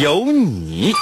[0.00, 0.92] 有你。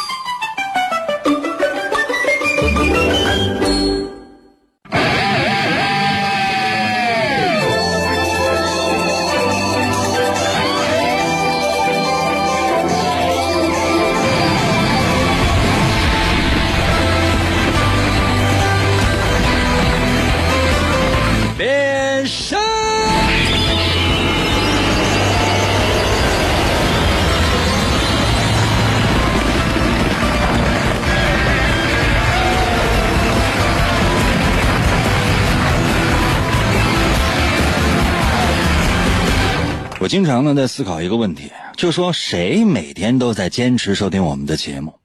[40.12, 44.98] 经常呢在思考一个问题，就说谁每天都在坚持收听我们的节目？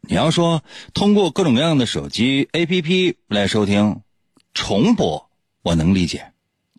[0.00, 4.00] 你要说通过各种各样的手机 APP 来收听
[4.54, 5.28] 重播，
[5.60, 6.32] 我能理解，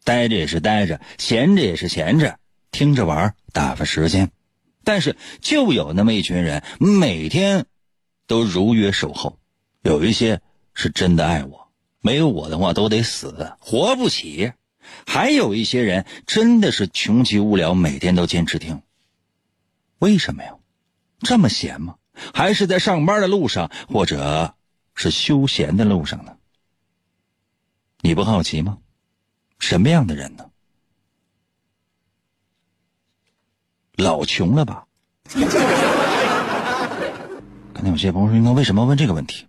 [0.03, 2.39] 待着也是待着，闲着也是闲着，
[2.72, 4.31] 听着玩打发时间。
[4.83, 7.67] 但是就有那么一群人，每天
[8.25, 9.38] 都如约守候，
[9.83, 10.42] 有一些
[10.73, 11.67] 是真的爱我，
[12.02, 14.52] 没有我的话都得死，活不起。
[15.06, 18.82] 还有一些人真的是穷极无聊，每天都坚持听。
[20.00, 20.56] 为什么呀？
[21.20, 21.96] 这么闲吗？
[22.34, 24.56] 还是在上班的路上，或者
[24.96, 26.36] 是休闲的路上呢？
[28.02, 28.78] 你不好奇吗？
[29.60, 30.46] 什么样的人呢？
[33.96, 34.86] 老穷了吧？
[37.74, 39.48] 可能有些朋友说：“那为什么问这个问题？”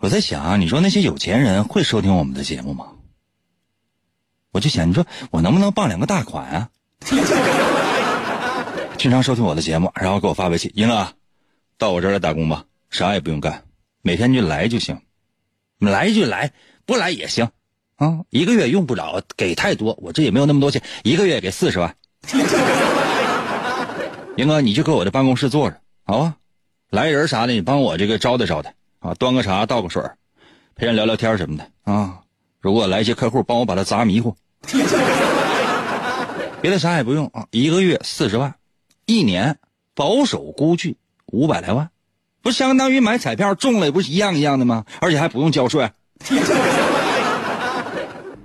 [0.00, 2.92] 我在想啊，你说那些有钱人会收听我们的节目吗？
[4.52, 6.68] 我就想，你说我能不能傍两个大款啊？
[8.98, 11.14] 经常收听我的节目，然后给我发微信，英乐，
[11.78, 13.64] 到我这儿来打工吧，啥也不用干，
[14.02, 15.00] 每天就来就行，
[15.78, 16.52] 来就来，
[16.84, 17.48] 不来也行，
[17.96, 21.94] 啊，一个月用不着给太多，我这也没有那么多钱，一个月给四十万。
[24.36, 26.36] 英哥，你就搁我的办公室坐着，好吧？
[26.90, 30.02] 来人啥的，你帮我这个招待招待啊，端个茶，倒个水，
[30.74, 32.18] 陪人聊聊天什么的啊。
[32.60, 34.36] 如果来一些客户，帮我把他砸迷糊，
[36.60, 38.54] 别的啥也不用啊，一个月四十万，
[39.06, 39.58] 一年
[39.94, 41.90] 保守估计五百来万，
[42.42, 44.84] 不相当于买彩票中了也不是一样一样的吗？
[45.00, 45.90] 而且还不用交税，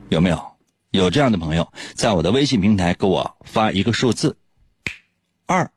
[0.09, 0.51] 有没有？
[0.91, 4.37] 有这样的朋友，在我的微信平台给我发一个数字
[5.45, 5.69] 二，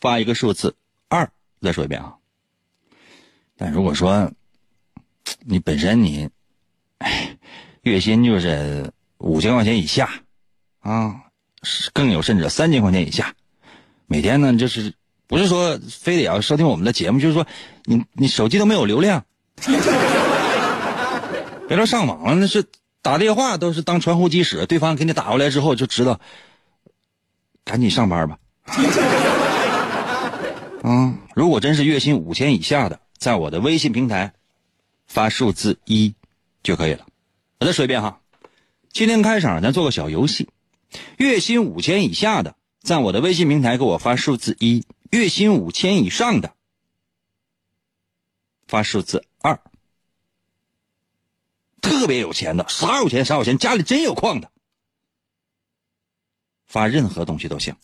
[0.00, 0.76] 发一个数字
[1.08, 1.28] 二，
[1.60, 2.14] 再说一遍啊。
[3.56, 4.30] 但如果说，
[5.40, 6.28] 你本身你，
[6.98, 7.36] 哎，
[7.82, 10.08] 月薪就是五千块钱以下，
[10.80, 11.14] 啊，
[11.92, 13.34] 更有甚者三千块钱以下，
[14.06, 14.92] 每天呢就是
[15.26, 17.46] 不是说非得要收听我们的节目，就是说
[17.84, 19.24] 你你手机都没有流量，
[21.68, 22.64] 别说上网了，那是
[23.02, 26.20] 打电话都是当传呼机使，对方给你打过来之后就知道，
[27.64, 28.38] 赶紧上班吧。
[30.82, 34.32] 啊，如果真是月薪五千以下的，在我的微信平台。
[35.10, 36.14] 发数字一
[36.62, 37.04] 就可以了。
[37.58, 38.20] 我再说一遍哈，
[38.92, 40.48] 今天开场咱做个小游戏，
[41.18, 46.54] 月薪五千以下的，在我的微信平台给我发数字一；月薪五千以上的，
[48.68, 49.60] 发数字二。
[51.80, 54.48] 特别有钱的，啥有钱啥有钱，家里真有矿的，
[56.68, 57.74] 发任何东西都行。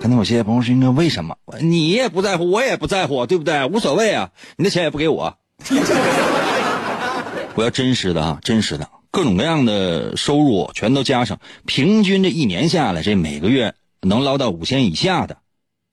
[0.00, 1.36] 可能有些朋友是：“应该为什么？
[1.60, 3.66] 你也不在乎，我也不在乎，对不对？
[3.66, 5.36] 无所谓啊，你的钱也不给我。
[7.56, 15.38] 我要真实的啊，真实的，各种各样的收入全都加上，平均这一年下来，这每个月能捞到五千以下的，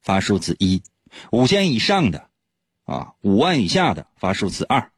[0.03, 0.83] 发数字一；
[1.31, 2.27] 五千以上的，
[2.85, 4.91] 啊，五万以下的发数字二。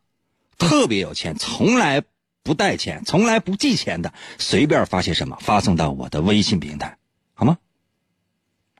[0.57, 2.01] 特别有钱，从来
[2.44, 6.98] 不带钱，从来不寄钱的，随便发些什么，发送到我的微信平台，
[7.33, 7.57] 好吗？”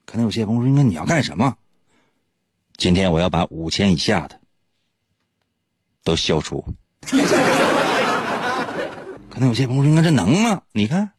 [0.08, 1.58] 可能有些朋友说：“那你要干什么？”
[2.78, 4.40] 今天我要把五千以下的
[6.02, 6.64] 都消除。
[9.30, 11.12] 可能有些朋友说：“那这能吗？”你看，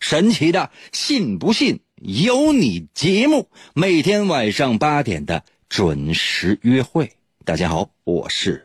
[0.00, 2.88] 神奇的，信不信由你。
[2.94, 7.12] 节目每天晚上八点的准时约会。
[7.44, 8.64] 大家好，我是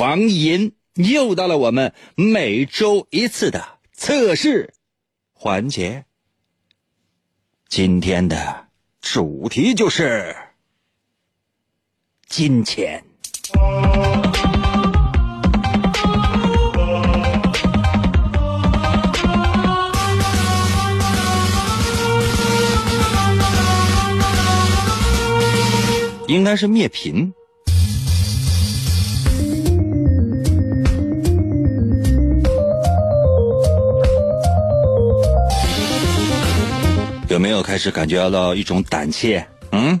[0.00, 4.74] 王银，又到了我们每周一次的测试
[5.32, 6.06] 环节。
[7.68, 8.63] 今天的。
[9.04, 10.34] 主题就是
[12.26, 13.04] 金钱。
[26.26, 27.32] 应该是灭贫。
[37.74, 39.44] 开始感觉到一种胆怯？
[39.72, 40.00] 嗯，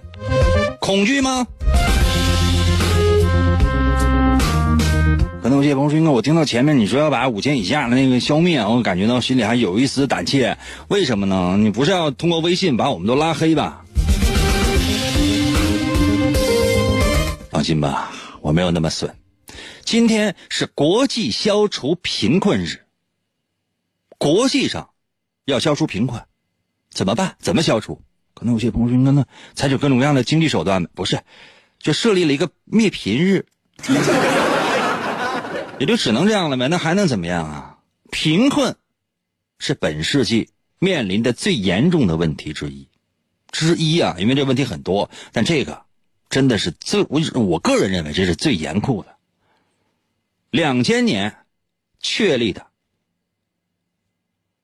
[0.78, 1.44] 恐惧吗？
[5.42, 10.56] 可能有些朋友说，我听到前面你说要把五千以下的那个消灭，我感觉到心里还有一丝胆怯。
[10.86, 11.56] 为什么呢？
[11.58, 13.84] 你不是要通过微信把我们都拉黑吧？
[17.50, 19.12] 放心吧，我没有那么损。
[19.84, 22.84] 今天是国际消除贫困日，
[24.16, 24.90] 国际上
[25.44, 26.22] 要消除贫困。
[26.94, 27.36] 怎么办？
[27.40, 28.00] 怎么消除？
[28.36, 29.24] 可能有些朋友说：“那那
[29.54, 31.22] 采取各种各样的经济手段？”不是，
[31.78, 33.46] 就设立了一个灭贫日，
[35.78, 36.66] 也就只能这样了呗。
[36.66, 37.78] 那还能怎么样啊？
[38.10, 38.74] 贫困
[39.60, 40.50] 是本世纪
[40.80, 42.88] 面临的最严重的问题之一，
[43.52, 44.16] 之一啊！
[44.18, 45.84] 因为这问题很多，但这个
[46.28, 49.14] 真的是最我我个人认为这是最严酷的。
[50.50, 51.36] 两千年
[52.00, 52.66] 确立的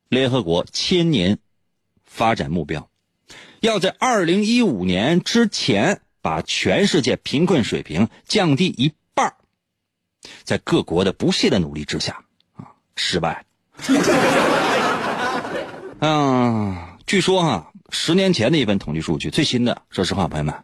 [0.08, 1.38] 联合国千年。
[2.10, 2.90] 发展目标，
[3.60, 9.34] 要在二零一五年之前把全世界贫困水平降低一半
[10.42, 12.24] 在各国的不懈的努力之下，
[12.56, 13.46] 啊，失败。
[16.00, 16.76] 嗯，
[17.06, 20.54] 据说哈，十年前的一份统计数据，最新的，说实话，朋友们，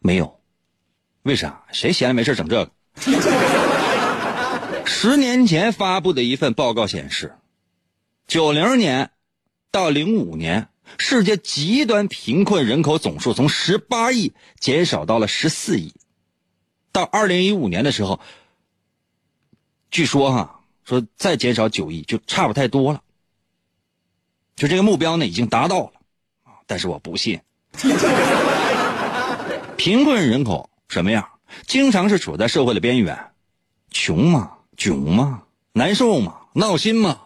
[0.00, 0.40] 没有，
[1.22, 1.64] 为啥？
[1.70, 2.72] 谁闲着没事整这个？
[4.86, 7.36] 十年前发布的一份报告显示，
[8.26, 9.10] 九零年。
[9.74, 10.68] 到零五年，
[10.98, 15.92] 世界极端贫困人口总数从十八亿减少到了十四亿。
[16.92, 18.20] 到二零一五年的时候，
[19.90, 23.02] 据说哈说再减少九亿就差不太多了。
[24.54, 25.94] 就这个目标呢已经达到了，
[26.68, 27.40] 但是我不信。
[29.76, 31.28] 贫困人口什么样？
[31.66, 33.32] 经常是处在社会的边缘，
[33.90, 34.52] 穷吗？
[34.76, 35.42] 囧吗？
[35.72, 36.42] 难受吗？
[36.52, 37.22] 闹心吗？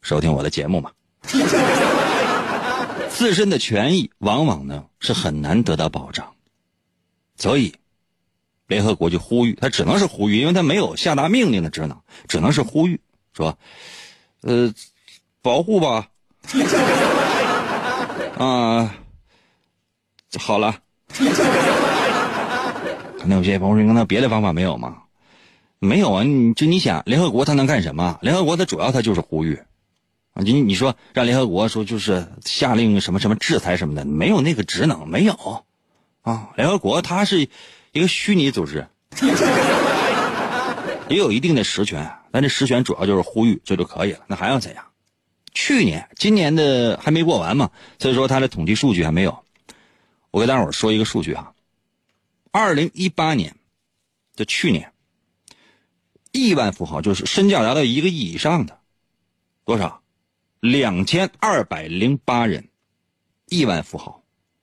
[0.00, 0.90] 收听我的节目嘛。
[3.08, 6.26] 自身的权益往往呢是很难得到保障，
[7.36, 7.74] 所以
[8.66, 11.96] 联合国就呼吁，他只能是呼吁，因为他没有下达命令的职能，
[12.26, 13.00] 只能是呼吁
[13.32, 13.56] 说，
[14.40, 14.72] 呃，
[15.40, 16.08] 保护吧，
[18.38, 18.94] 啊，
[20.38, 20.76] 好了，
[23.18, 24.98] 可能有些朋友说，那别的方法没有吗？
[25.78, 28.18] 没有啊，你就你想，联合国他能干什么？
[28.22, 29.62] 联合国它主要它就是呼吁。
[30.32, 35.64] 啊，你你说让联合国说就是下令什么什么制裁什么的，没有那个职能，没有，
[36.22, 37.48] 啊，联合国它是
[37.92, 38.86] 一个虚拟组织，
[41.08, 44.20] 也有一定的实权，但这实权主要就是呼吁，这就可以了。
[44.26, 44.86] 那还要怎样？
[45.54, 49.44] 去年、今年的还没过完嘛，所以说它的统计数据还没有。
[50.30, 51.52] 我给大伙说一个数据啊，
[52.50, 53.54] 二零一八年，
[54.34, 54.94] 就去年，
[56.32, 58.78] 亿万富豪就是身价达到一个亿以上的，
[59.66, 60.01] 多少？
[60.62, 62.68] 两千二百零八人，
[63.48, 64.22] 亿万富豪，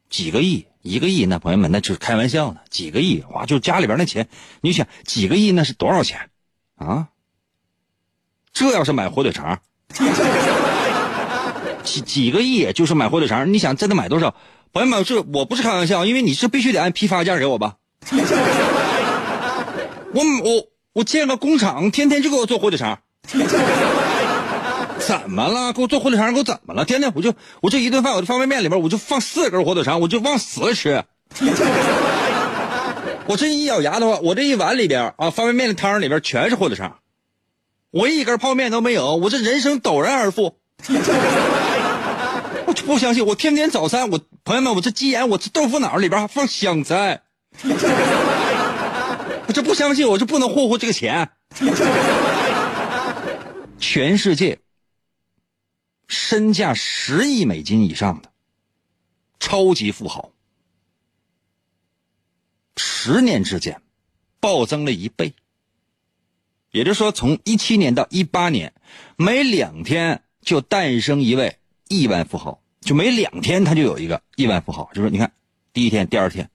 [0.09, 2.61] 几个亿，一个亿，那朋友们那就是开玩笑呢。
[2.69, 4.29] 几个亿，哇，就家里边那钱，
[4.61, 6.29] 你想几个亿那是多少钱
[6.77, 7.09] 啊？
[8.53, 9.59] 这要是买火腿肠，
[11.83, 14.33] 几几个亿就是买火腿肠，你想这得买多少？
[14.71, 17.75] 朋友们，这我不是开玩笑，因为你是必须得按批发价给我吧。
[20.13, 23.01] 我我我建个工厂，天天就给我做火腿肠。
[25.09, 25.73] 怎么了？
[25.73, 26.85] 给我做火腿肠，给我怎么了？
[26.85, 31.03] 天天我就我这一顿饭，我的方便面里边我就放四根火腿肠，我就往死了吃。
[33.25, 36.97] 我这一咬牙的话，我这一碗里边啊，方便面的汤里边全是火腿肠，
[37.89, 40.57] 我一根泡面都没有，我这人生陡然而富。
[42.67, 47.23] 我就不相信，我天天早餐，我朋友们，我这鸡眼，我这豆腐脑里边还放香菜。
[49.47, 51.29] 我这不相信，我就不能霍霍这个钱。
[53.79, 54.59] 全世界。
[56.09, 58.31] 身价十亿美金以上的
[59.39, 60.31] 超级富豪，
[62.75, 63.81] 十年之间
[64.41, 65.33] 暴增了一倍。
[66.71, 68.73] 也就是说，从一七年到一八年，
[69.17, 74.89] 每两天就诞生一位亿万富豪，就每两天他就有一个亿万富豪。
[74.93, 75.31] 就是你看，
[75.73, 76.49] 第一天、第二天，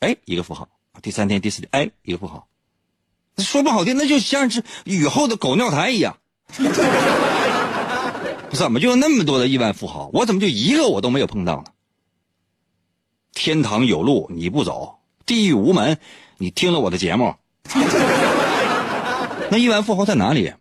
[0.00, 0.68] 哎，一个富豪；
[1.00, 2.46] 第三天、第四天，哎，一个富豪。
[3.38, 6.18] 说不好听，那就像是雨后的狗尿苔一样。
[8.52, 10.10] 怎么就那么多的亿万富豪？
[10.12, 11.64] 我怎么就一个我都没有碰到呢？
[13.34, 15.98] 天堂有路你不走，地狱无门
[16.36, 17.34] 你听了我的节目。
[19.50, 20.52] 那亿万富豪在哪里？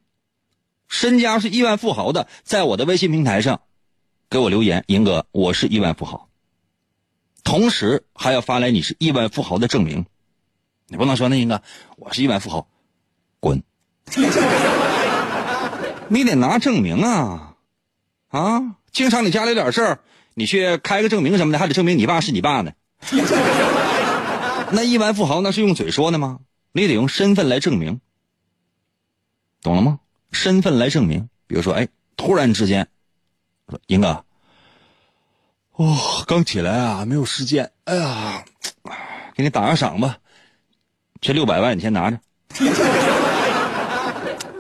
[0.88, 3.62] 身家是亿万富豪的，在我的微信平台上
[4.30, 6.30] 给我留言，英哥，我是亿万富豪。
[7.44, 10.06] 同时还要发来你是亿万富豪的证明。
[10.88, 11.62] 你不能说那英哥，
[11.98, 12.68] 我是亿万富豪，
[13.40, 13.62] 滚！
[16.10, 17.51] 你得拿证明啊
[18.32, 18.76] 啊！
[18.92, 20.00] 经常你家里有点事儿，
[20.34, 22.72] 你去开个证明什么的，还得证明你爸是你爸呢。
[24.74, 26.40] 那亿万富豪那是用嘴说的吗？
[26.72, 28.00] 你得用身份来证明，
[29.62, 30.00] 懂了吗？
[30.32, 31.28] 身份来证明。
[31.46, 32.88] 比如说，哎，突然之间，
[33.68, 34.24] 说英哥，
[35.74, 38.46] 哦，刚起来啊，没有时间，哎呀，
[39.36, 40.18] 给你打个赏吧，
[41.20, 42.18] 这六百万你先拿着。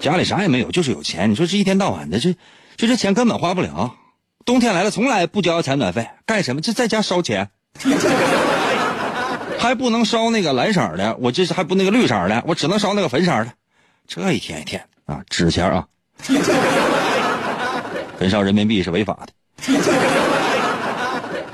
[0.01, 1.32] 家里啥也没有，就是有钱。
[1.32, 2.36] 你说这一天到晚的，这
[2.82, 3.94] 这这钱根本花不了。
[4.44, 6.62] 冬天来了，从来不交采暖费，干什么？
[6.62, 7.48] 就在家烧钱，
[9.60, 13.54] 还不能烧那个蓝色的，我这是还不那个绿色的，我只能烧那个粉色的。
[14.08, 15.88] 这一天一天啊，纸钱啊，
[18.18, 19.34] 焚烧人民币是违法的。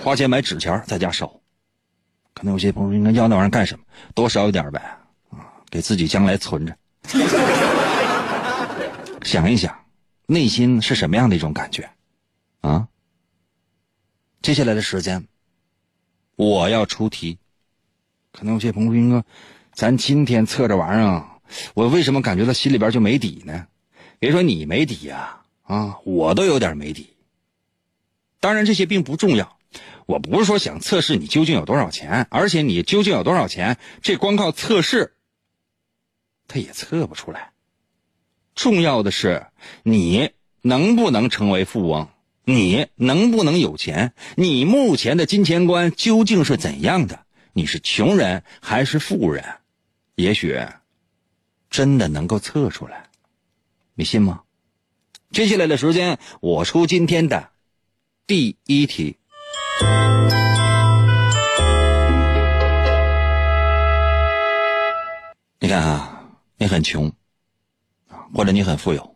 [0.01, 1.27] 花钱买纸钱在家烧，
[2.33, 3.83] 可能有些朋友应该要那玩意儿干什么？
[4.15, 4.79] 多烧一点呗，
[5.31, 6.73] 啊，给自己将来存着。
[9.23, 9.77] 想一想，
[10.27, 11.89] 内心是什么样的一种感觉？
[12.59, 12.89] 啊，
[14.41, 15.27] 接下来的时间，
[16.35, 17.37] 我要出题。
[18.33, 19.25] 可能有些朋友说
[19.73, 21.41] ：“咱今天测这玩意儿，
[21.73, 23.67] 我为什么感觉到心里边就没底呢？”
[24.19, 27.15] 别说你没底呀，啊，我都有点没底。
[28.41, 29.57] 当然，这些并不重要。
[30.07, 35.15] 我不是说想测试你究竟有多少钱，而且你究竟有多少钱，这光靠测试，
[36.47, 37.53] 他也测不出来。
[38.57, 39.45] 重要的是，
[39.83, 40.31] 你
[40.63, 42.09] 能不能成为富翁？
[42.43, 44.13] 你能不能有钱？
[44.35, 47.19] 你目前的金钱观究竟是怎样的？
[47.53, 49.45] 你是穷人还是富人？
[50.15, 50.59] 也许
[51.69, 53.03] 真的能够测出来，
[53.93, 54.41] 你信吗？
[55.29, 57.49] 接下来的时间，我出今天的
[58.25, 59.17] 第一题。
[65.59, 67.13] 你看啊，你很穷。
[68.33, 69.15] 或者你很富有，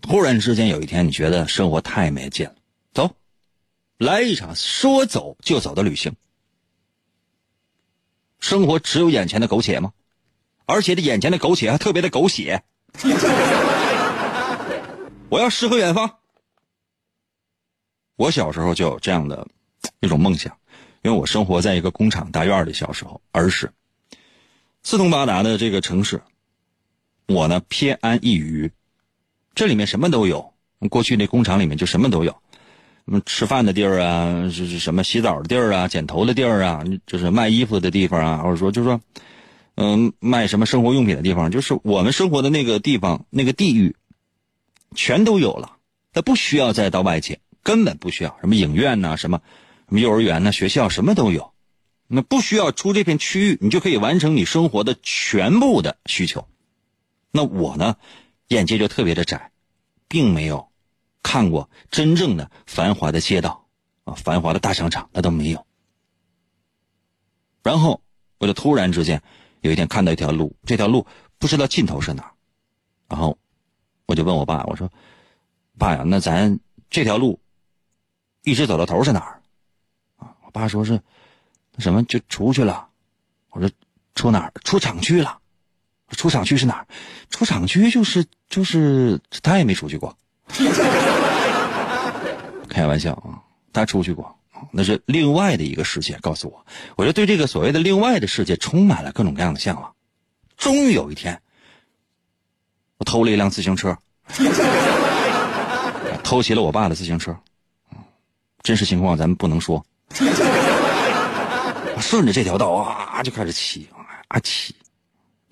[0.00, 2.54] 突然之间有一天你觉得生活太没劲了，
[2.92, 3.14] 走，
[3.98, 6.14] 来一场说走就走的旅行。
[8.40, 9.92] 生活只有眼前的苟且吗？
[10.66, 12.64] 而且这眼前的苟且还特别的狗血。
[15.28, 16.18] 我要诗和远方。
[18.16, 19.46] 我小时候就有这样的
[20.00, 20.56] 一种梦想，
[21.02, 22.72] 因为我生活在一个工厂大院里。
[22.72, 23.72] 小时候儿时，
[24.82, 26.22] 四通八达的这个城市。
[27.26, 28.70] 我呢偏安一隅，
[29.54, 30.52] 这里面什么都有。
[30.90, 32.36] 过去那工厂里面就什么都有，
[33.06, 39.00] 嗯，吃饭的地儿啊，是是什么洗澡的地儿啊，剪头的地儿啊，就是卖衣服的地方啊，或者说就是说，
[39.76, 43.96] 嗯，卖什么生活用品的地方，就是我们生活的那个地方那个地域，
[44.94, 45.76] 全都有了。
[46.12, 49.40] 他不需要再到外界，根本不需要什么影院呐，什么
[49.88, 51.52] 什么幼儿园呐，学校什么都有。
[52.06, 56.46] 那不需要出这片区域，你就可以完成你生活的全部的需求。
[57.36, 57.96] 那我呢，
[58.48, 59.52] 眼界就特别的窄，
[60.08, 60.66] 并没有
[61.22, 63.68] 看过真正的繁华的街道
[64.04, 65.66] 啊，繁华的大商场，那都没有。
[67.62, 68.00] 然后
[68.38, 69.22] 我就突然之间
[69.60, 72.32] 有一天看到一条路，这条路不知道尽头是哪
[73.06, 73.36] 然后
[74.06, 74.90] 我就问我爸，我说
[75.76, 77.38] ：“爸呀，那咱这条路
[78.44, 79.42] 一直走到头是哪儿？”
[80.16, 80.98] 啊，我爸说是
[81.78, 82.88] 什么就出去了。
[83.50, 83.70] 我说
[84.14, 84.52] 出哪儿？
[84.64, 85.38] 出厂区了。
[86.10, 86.86] 出厂区是哪儿？
[87.30, 90.16] 出厂区就是就是他也没出去过，
[92.68, 94.38] 开玩笑啊，他出去过，
[94.70, 96.16] 那是另外的一个世界。
[96.20, 96.64] 告诉我，
[96.96, 99.92] 我就对这个所谓的另外的世界充满了各种各样的向往。
[100.56, 101.40] 终于有一天，
[102.98, 103.96] 我偷了一辆自行车，
[106.22, 107.36] 偷骑了我爸的自行车，
[108.62, 109.84] 真实情况咱们不能说。
[111.98, 113.88] 顺着这条道啊就开始骑
[114.28, 114.74] 啊骑。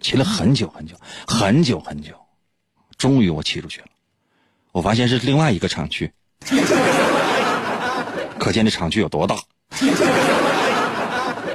[0.00, 0.96] 骑了很久很久
[1.26, 2.14] 很久很久，
[2.98, 3.86] 终于我骑出去了。
[4.72, 6.12] 我发现是另外一个厂区，
[8.38, 9.36] 可见这厂区有多大。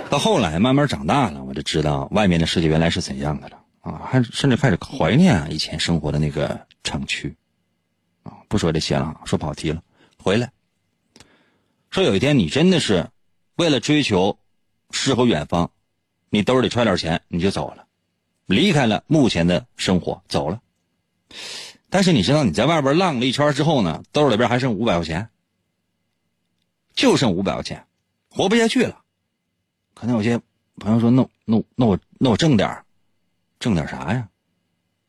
[0.09, 4.01] 到后来慢慢长大了，我就知道外面的世界原来是怎样的了啊！
[4.09, 7.35] 还甚至开始怀念以前生活的那个厂区
[8.23, 8.33] 啊！
[8.47, 9.83] 不说这些了，说跑题了。
[10.17, 10.51] 回来，
[11.91, 13.07] 说有一天你真的是
[13.57, 14.39] 为了追求
[14.89, 15.69] 诗和远方，
[16.31, 17.85] 你兜里揣点钱你就走了。
[18.49, 20.59] 离开了目前的生活，走了。
[21.91, 25.29] 但是你知道你在外边浪了一圈之后呢，兜里边还剩五百块钱，
[26.95, 27.85] 就剩五百块钱，
[28.31, 29.03] 活不下去了。
[29.93, 30.41] 可能有些
[30.77, 32.83] 朋友说，那那那我那我挣点
[33.59, 34.29] 挣点啥呀？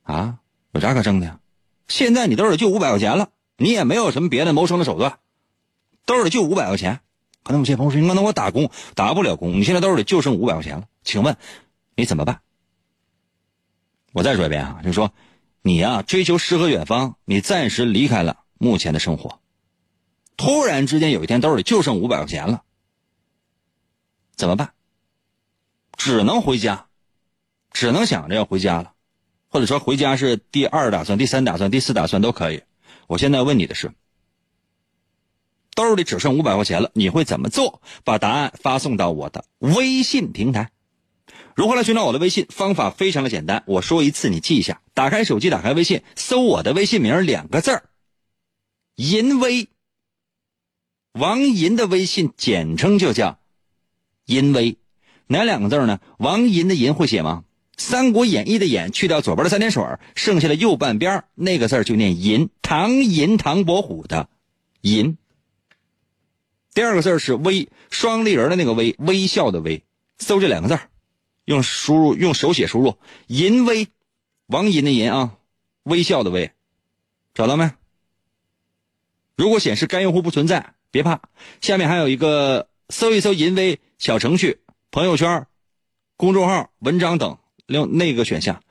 [0.03, 0.39] 啊，
[0.73, 1.41] 有啥可挣的呀？
[1.89, 5.19] 现在你兜里就五百块钱了，你也没有什么别的谋生的手段，
[6.05, 7.01] 兜里就五百块钱。
[7.43, 11.39] 可能有些朋友说，那我打工打不了工，你现在兜里就剩五百块钱了，请问
[11.97, 12.43] 你怎么办？
[14.13, 15.13] 我再说一遍啊，就是说，
[15.63, 19.41] 你呀追求诗和远方，你暂时离开了目前的生活，
[20.37, 22.63] 突然之间有一天兜里就剩五百块钱了，
[24.35, 24.73] 怎么办？
[25.97, 26.87] 只能回家，
[27.71, 28.95] 只能想着要回家了，
[29.49, 32.63] 或者说回家是第二打算、第三打算、第四打算都可以。
[33.07, 33.93] 我现在问你的是，
[35.75, 37.81] 兜里只剩五百块钱了，你会怎么做？
[38.03, 40.71] 把答案发送到我的微信平台。
[41.57, 42.47] 如何来寻找我的微信？
[42.49, 44.81] 方法非常的简单，我说一次你记一下。
[44.95, 47.85] 打开手机，打开微信，搜我的微信名两个字儿，
[48.97, 49.69] 银威。
[51.13, 53.41] 王银的微信简称就叫
[54.27, 54.79] 银威，
[55.27, 56.01] 哪两个字呢？
[56.19, 57.45] 王银的银会写吗？
[57.83, 59.83] 《三国演义》的演去掉左边的三点水，
[60.15, 62.51] 剩下的右半边那个字就念银。
[62.63, 64.29] 唐银唐伯虎的
[64.83, 65.17] 银。
[66.75, 69.83] 第二个字是微，双立人的那个微，微笑的微。
[70.19, 70.79] 搜这两个字
[71.51, 73.89] 用输入用手写输入“银威”，
[74.47, 75.37] 王银的银啊，
[75.83, 76.53] 微笑的微，
[77.35, 77.73] 找到没？
[79.35, 81.23] 如果显示该用户不存在，别怕，
[81.61, 84.61] 下面还有一个搜一搜“银威”小程序、
[84.93, 85.49] 朋友圈、
[86.17, 88.63] 公众号、文章等，另那个选项，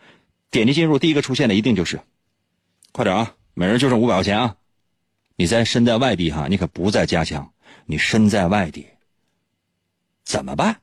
[0.50, 2.00] 点击进入，第一个出现的一定就是。
[2.94, 4.56] 快点啊，每人就剩五百块钱啊！
[5.36, 7.52] 你在身在外地哈，你可不在家乡，
[7.86, 8.88] 你身在外地，
[10.24, 10.80] 怎么办？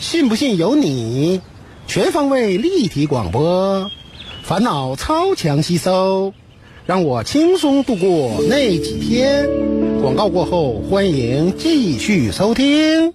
[0.00, 1.42] 信不信由你，
[1.86, 3.90] 全方位立体广播，
[4.42, 6.32] 烦恼超强吸收，
[6.86, 9.46] 让我轻松度过那几天。
[10.00, 13.12] 广告过后，欢迎继续收听。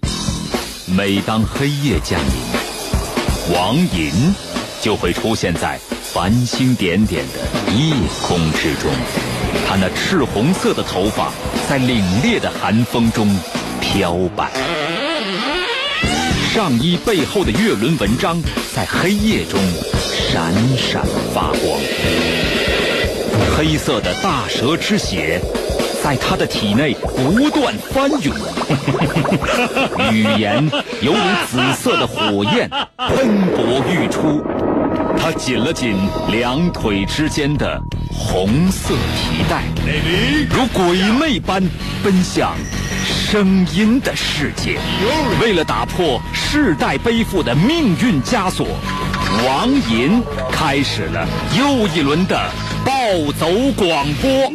[0.96, 4.12] 每当黑夜降临，王银
[4.80, 8.92] 就会出现在繁星点点的夜空之中，
[9.68, 11.34] 他那赤红色的头发
[11.68, 13.28] 在凛冽的寒风中
[13.82, 14.52] 飘摆。
[16.66, 18.42] 上衣背后的月轮纹章
[18.74, 19.60] 在黑夜中
[20.02, 21.80] 闪闪发光，
[23.56, 25.40] 黑色的大蛇之血
[26.04, 28.36] 在他的体内不断翻涌，
[30.12, 30.68] 语言
[31.04, 31.20] 犹如
[31.52, 34.44] 紫色的火焰喷薄欲出，
[35.16, 35.96] 他紧了紧
[36.32, 37.80] 两腿之间的
[38.12, 39.62] 红色皮带，
[40.50, 41.62] 如鬼魅般
[42.04, 42.56] 奔向。
[43.36, 44.80] 声音的世界，
[45.42, 48.66] 为了打破世代背负的命运枷锁，
[49.46, 51.28] 王银开始了
[51.60, 52.50] 又一轮的
[52.86, 52.94] 暴
[53.34, 53.46] 走
[53.76, 54.48] 广播。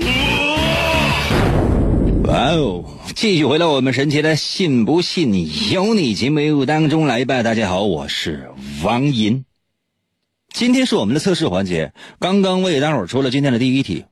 [2.24, 2.82] 哇哦！
[3.14, 5.30] 继续回到我们神奇的“信不信
[5.70, 7.42] 由你”节目当中来吧。
[7.42, 8.50] 大家好，我是
[8.82, 9.44] 王银。
[10.54, 14.06] 今天是我们的测试环节，刚刚为大伙出了今天的第一题，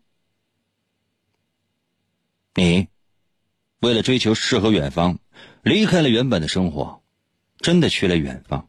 [2.54, 2.88] 你。
[3.81, 5.19] 为了追求诗和远方，
[5.62, 7.03] 离开了原本的生活，
[7.61, 8.69] 真的去了远方。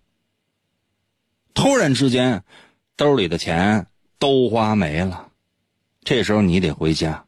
[1.53, 2.43] 突然之间，
[2.95, 5.31] 兜里的钱都花没了，
[6.03, 7.25] 这时候你得回家，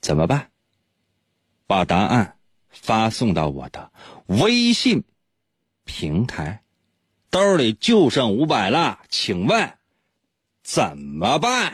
[0.00, 0.50] 怎么办？
[1.66, 2.36] 把答案
[2.68, 3.90] 发送到我的
[4.26, 5.04] 微信
[5.84, 6.62] 平台，
[7.30, 9.78] 兜里就剩五百了，请问
[10.62, 11.72] 怎么办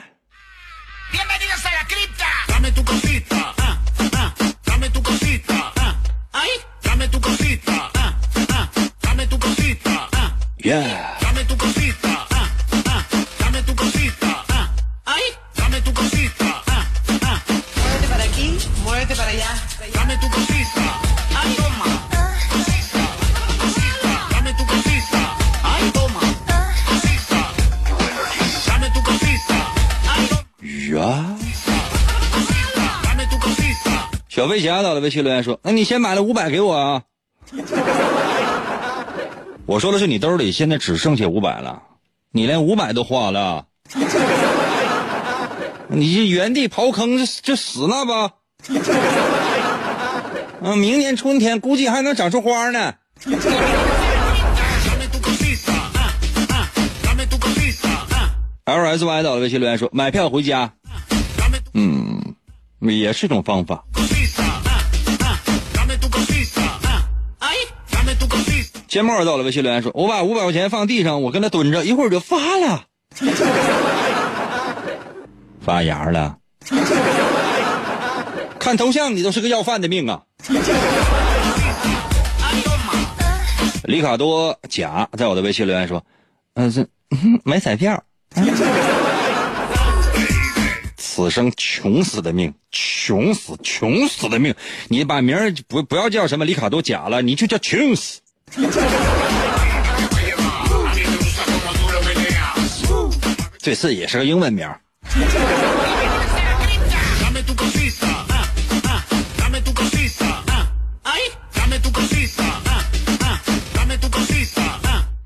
[4.78, 5.72] dame tu cosita.
[5.76, 5.94] Ah,
[6.32, 6.50] ay,
[6.82, 7.90] dame tu cosita.
[7.94, 8.14] Ah,
[8.54, 8.68] ah,
[9.02, 10.08] dame tu cosita.
[10.12, 11.18] Ah, yeah.
[11.20, 12.07] Dame tu cosita.
[34.48, 37.02] 小飞侠到了微信留言说：“那你先买了五百给我啊。
[39.66, 41.82] ”我说的是你兜里现在只剩下五百了，
[42.32, 43.66] 你连五百都花了，
[45.88, 48.30] 你原地刨坑就就死了吧？
[50.64, 52.94] 嗯，明年春天估计还能长出花呢。
[58.64, 60.72] L S Y 到了微信留言说买票回家，
[61.74, 62.34] 嗯，
[62.80, 63.84] 也是一种方法。
[68.88, 72.84] 钱墨到了，微信留言说：“我把五百块钱放地上，我跟他蹲着，一会儿就发了，
[75.60, 76.38] 发芽了。
[78.58, 80.22] 看头像，你都是个要饭的命啊！”
[83.84, 86.02] 里卡多甲在我的微信留言说
[86.56, 86.88] ：“嗯、这
[87.44, 88.02] 买彩票。”
[90.96, 94.54] 此生穷死的命，穷死，穷死的命！
[94.88, 98.20] 你把名儿不不要叫什么里卡多假了，你就叫穷死。
[103.58, 104.68] 这次也是个英文名。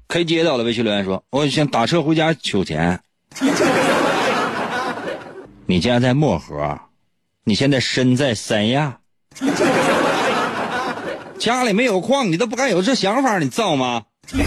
[0.09, 3.01] 可以接到了，微信留言说：“我想打车回家取钱。”
[5.65, 6.79] 你竟然在漠河，
[7.45, 8.99] 你现在身在三亚。
[11.43, 14.05] 家里没有矿，你都不敢有这想法，你造吗？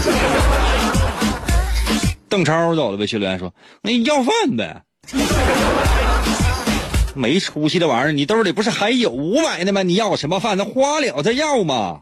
[2.26, 3.52] 邓超走了微信留言说
[3.84, 4.80] ：“那要饭呗。
[7.14, 9.82] ”没出息的玩意儿，你兜里不是还有五百呢吗？
[9.82, 10.56] 你要什么饭？
[10.56, 12.00] 那花了再要嘛。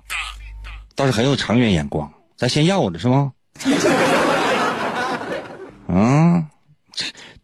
[0.95, 3.33] 倒是很有长远眼光，咱先要着是吗？
[5.91, 6.45] 啊，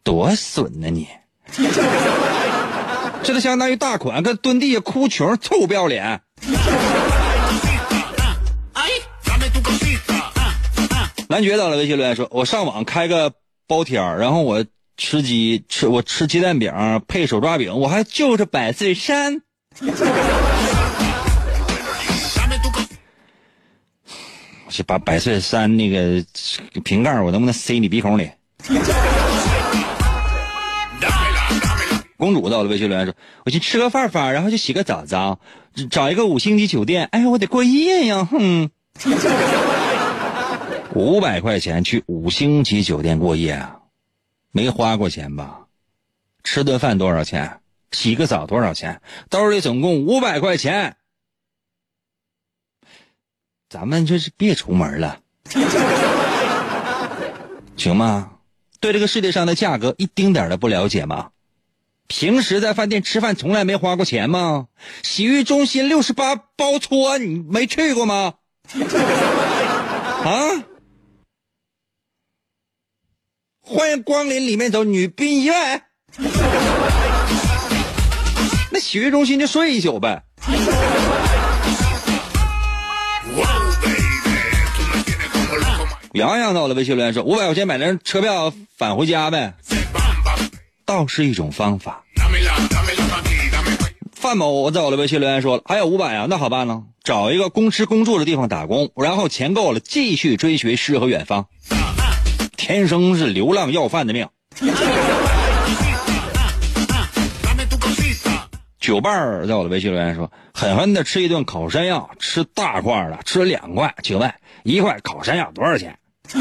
[0.04, 1.08] 多损呢你！
[3.24, 6.20] 这都相当于大款跟蹲地下哭穷，臭不要脸！
[11.30, 13.32] 男爵到了微信留言说：“我上网开个
[13.68, 14.64] 包天儿，然后我
[14.96, 16.72] 吃鸡吃我吃鸡蛋饼
[17.06, 19.40] 配手抓饼，我还就着百岁山。
[24.66, 26.24] 我去把百岁山那个
[26.82, 28.28] 瓶盖，我能不能塞你鼻孔里？”
[32.18, 33.14] 公主到了微信留言说
[33.46, 35.38] ：“我去吃个饭饭，然后就洗个澡澡，
[35.90, 37.08] 找一个五星级酒店。
[37.12, 38.68] 哎呀，我得过夜呀，哼！
[40.94, 43.80] 五百块钱去五星级酒店过夜啊，
[44.50, 45.66] 没花过钱吧？
[46.42, 47.60] 吃顿饭多少钱？
[47.92, 49.00] 洗个澡多少钱？
[49.28, 50.96] 兜里总共五百块钱。
[53.68, 55.20] 咱们就是别出门了，
[57.76, 58.32] 行吗？
[58.80, 61.30] 对这个世界上的价格一丁点的不了解吗？
[62.08, 64.66] 平时在饭店吃饭从来没花过钱吗？
[65.04, 68.34] 洗浴中心六十八包搓，你没去过吗？
[70.24, 70.64] 啊！
[73.72, 75.56] 欢迎光临里面走，女宾一位。
[78.72, 80.24] 那洗浴中心就睡一宿呗。
[86.14, 89.54] 洋洋到了微信留言说：“五百块钱买张车票返回家呗。”
[90.84, 92.02] 倒是一种方法。
[94.12, 101.46] 范某在我的微信留言说：“还有五百啊，那好办了，找一个公吃公住的地方打工，然后钱够了，继续追寻诗和远方。
[102.60, 104.28] 天生是流浪要饭的命。
[108.78, 114.30] 酒伴儿在我的微信留言说：“狠狠的吃一顿烤山药，吃大块的，吃了两块，请问
[114.62, 115.98] 一块烤山药多少钱？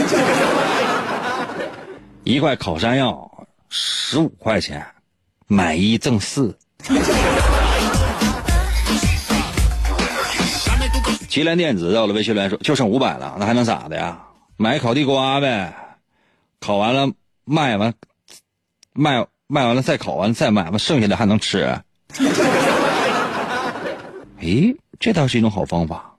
[2.26, 4.86] 一块烤山药十五块钱，
[5.48, 7.00] 买一赠四。” Dame
[10.92, 11.28] tu cosita.
[11.30, 14.24] 祁连电子在我的微信留言说：“就剩五百了，那还能咋的呀？
[14.58, 15.74] 买烤地瓜呗，
[16.60, 17.12] 烤完了
[17.46, 17.94] 卖完，
[18.94, 21.82] 卖卖完了再烤完再卖完，剩下的还能吃。
[24.40, 26.16] ”诶，这倒是一种好方法。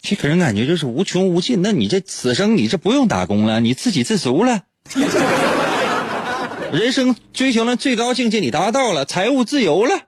[0.00, 1.60] 这给人感觉就是无穷无尽。
[1.62, 4.62] 那你这此生你这不用打工了，你自给自足了，
[6.72, 10.00] 人生追求了最高境界，你达到了，财务自由了。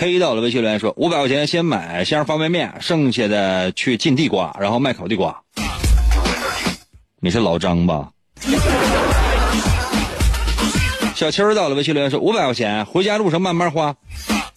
[0.00, 5.38] K 到了微信留言说：五百块钱先买箱方便面，剩下的去进地瓜，然后卖烤地瓜。
[7.20, 8.08] 你是老张吧？
[11.14, 13.94] 小秋到了微信留言说：五百块钱回家路上慢慢花。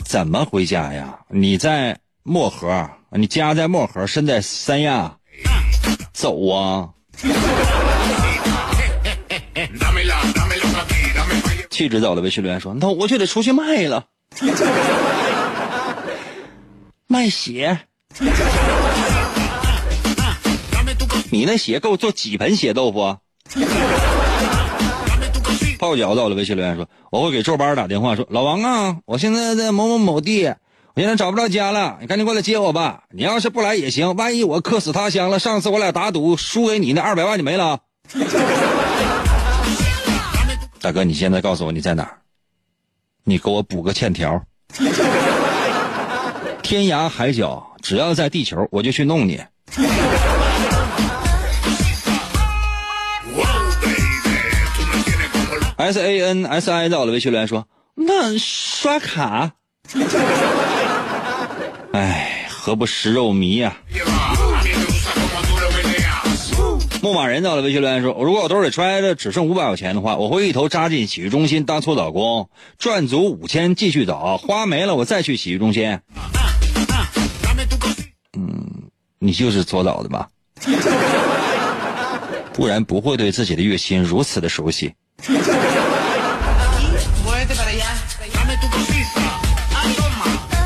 [0.06, 1.20] 怎么回家呀？
[1.28, 5.14] 你在漠河，你家在漠河，身在三亚，
[6.14, 6.88] 走啊！
[11.70, 14.06] 气质到了微信留言说：那我就得出去卖了，
[17.14, 17.80] 卖鞋。
[21.30, 23.20] 你那鞋够做几盆血豆腐啊？
[25.78, 30.48] 泡脚到了微信留言说：“我会给周班打电话说，老王啊，我现在在某某某地，
[30.96, 33.04] 我现在找不着家了，你赶紧过来接我吧。
[33.12, 37.82] 你要是不来也行，万一我客死他乡了，上次我俩打赌输给你那二百万就没了。
[40.82, 42.18] 大哥，你现在告诉我你在哪儿？
[43.24, 44.44] 你给我补个欠条。
[46.74, 49.40] 天涯海角，只要在地球，我就去弄你。
[55.78, 59.52] S A N S I 到了微信留言说：“那刷卡。”
[61.94, 63.78] 哎，何不食肉糜呀、
[67.04, 76.00] 牧马人到了微信留言说：“如果我兜里揣着只剩五百块钱的话，我会一头扎进洗浴中心当搓澡工，赚足五千继续走，花没了我再去洗浴中心。
[79.24, 80.28] 你就是搓澡的吧？
[82.54, 84.94] 不然不会对自己的月薪如此的熟悉。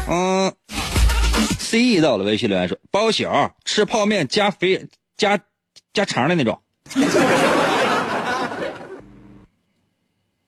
[0.10, 0.52] 嗯
[1.60, 3.26] ，C E 到了微信留言说：包宿
[3.63, 5.39] 吃泡面加肥加
[5.93, 6.60] 加肠的那种，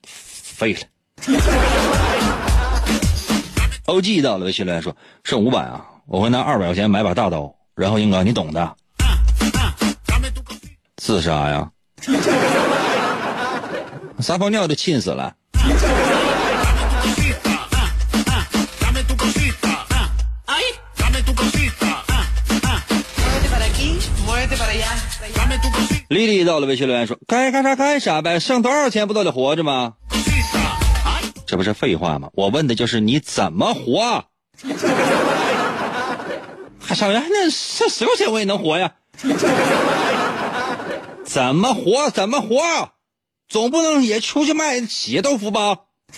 [0.02, 0.80] 废了。
[3.86, 8.76] O G 到了微信留言说：剩五百啊，我会拿二百块钱买把大刀，然后英哥，你懂的。
[10.98, 11.70] 自杀呀。
[14.20, 15.34] 撒泡尿都浸死了。
[26.10, 29.94] 丽丽到了微信留言说，该干啥干啥呗，剩多少钱不都得活着吗？
[31.48, 32.30] 这不是废话吗？
[32.34, 34.26] 我问的就是你怎么活。
[36.89, 38.93] 还上人那这十块钱我也能活呀？
[41.23, 42.10] 怎么活？
[42.10, 42.63] 怎么活？
[43.47, 45.78] 总不能也出去卖企业豆腐吧？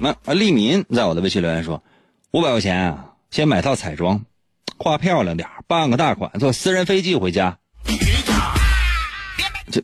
[0.00, 1.82] 那啊，利民在我的微信留言说，
[2.30, 4.22] 五百块钱啊，先买套彩妆，
[4.78, 7.58] 画漂亮点儿办个大款，坐私人飞机回家。
[9.70, 9.82] 这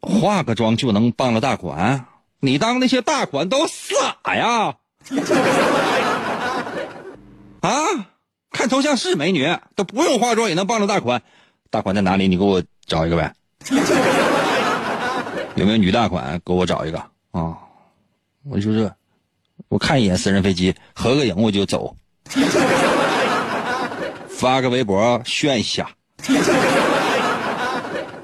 [0.00, 2.06] 化个妆就能办了大款？
[2.40, 4.76] 你当那些大款都傻呀？
[7.60, 7.70] 啊，
[8.50, 11.22] 看头像是美女，都不用化妆也能傍着大款。
[11.70, 12.28] 大款在哪里？
[12.28, 13.34] 你给我找一个呗。
[15.56, 16.40] 有没有女大款？
[16.44, 16.98] 给我找一个
[17.32, 17.58] 啊！
[18.44, 18.90] 我就是，
[19.68, 21.94] 我看一眼私人飞机，合个影我就走，
[24.28, 25.90] 发个微博炫一下。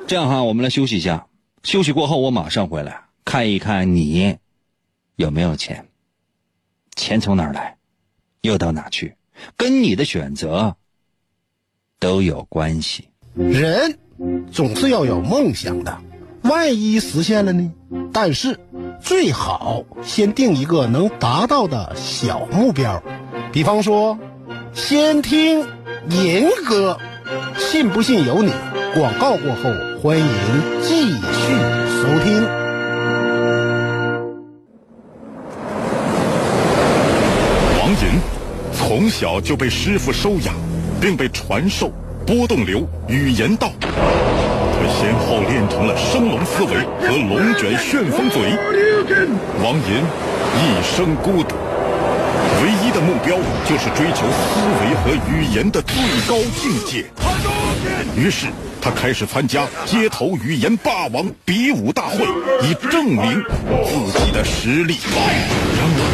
[0.06, 1.26] 这样哈，我们来休息一下。
[1.64, 4.38] 休息过后，我马上回来看一看你
[5.16, 5.88] 有没有钱，
[6.94, 7.76] 钱从哪儿来，
[8.42, 9.16] 又到哪去，
[9.56, 10.76] 跟你的选择
[11.98, 13.08] 都有关系。
[13.34, 13.98] 人
[14.52, 15.98] 总是要有梦想的，
[16.42, 17.72] 万一实现了呢？
[18.12, 18.58] 但是
[19.00, 23.02] 最好先定一个能达到的小目标，
[23.52, 24.18] 比方说，
[24.72, 25.60] 先听
[26.10, 26.98] 银歌，
[27.56, 28.52] 信不信由你。
[28.94, 29.70] 广告过后，
[30.00, 30.26] 欢迎
[30.80, 31.20] 继续
[32.00, 32.63] 收听。
[39.04, 40.54] 从小就被师傅收养，
[40.98, 41.92] 并被传授
[42.26, 43.70] 波动流语言道。
[43.82, 43.90] 他
[44.88, 46.70] 先后练成了升龙思维
[47.02, 48.40] 和龙卷旋风嘴。
[49.62, 50.02] 王寅
[50.56, 51.54] 一生孤独，
[52.62, 53.36] 唯一的目标
[53.68, 57.04] 就是追求思维和语言的最高境界。
[58.16, 58.46] 于是
[58.80, 62.24] 他开始参加街头语言霸王比武大会，
[62.66, 63.44] 以证明
[63.84, 64.96] 自己的实力。
[65.76, 66.13] 然而，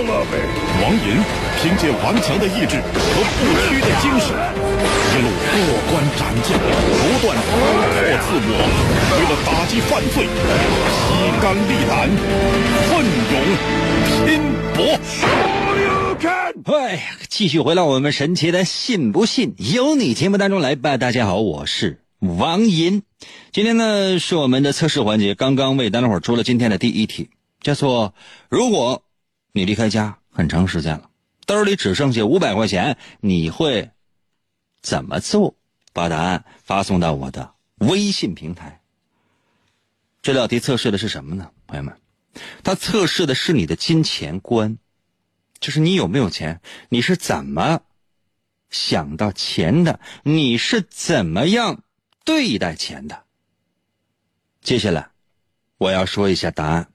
[0.21, 1.17] 王银
[1.61, 4.29] 凭借顽强的意志和不屈的精神，
[5.11, 5.55] 一路过
[5.89, 8.53] 关斩将，不断突破自我，
[9.17, 10.29] 为了打击犯罪，
[11.07, 11.09] 披
[11.41, 11.91] 肝沥胆，
[12.87, 12.91] 奋
[13.31, 13.35] 勇
[14.25, 14.29] 拼
[14.75, 14.79] 搏。
[16.65, 20.97] 哎，继续回到我们神奇的“信不信由你”节目当中来吧。
[20.97, 23.01] 大家好，我是王银。
[23.51, 27.31] 今天呢是我们的测试环节，刚刚为大家伙出了今天的第一题，
[27.61, 28.13] 叫做：
[28.49, 29.01] 如果
[29.51, 31.09] 你离开家很长时间了，
[31.45, 33.91] 兜里只剩下五百块钱，你会
[34.81, 35.55] 怎么做？
[35.93, 38.81] 把答案发送到我的微信平台。
[40.21, 41.51] 这道题测试的是什么呢？
[41.67, 41.99] 朋友们，
[42.63, 44.77] 它测试的是你的金钱观。
[45.59, 47.81] 就是你有没有钱，你是怎么
[48.69, 51.83] 想到钱的，你是怎么样
[52.23, 53.25] 对待钱的。
[54.61, 55.11] 接下来，
[55.77, 56.91] 我要说一下答案，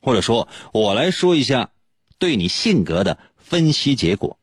[0.00, 1.70] 或者说，我来说一下
[2.22, 4.38] 对你性格的分析结果。